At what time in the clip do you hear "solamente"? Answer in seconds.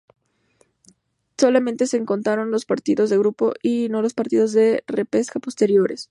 1.37-1.85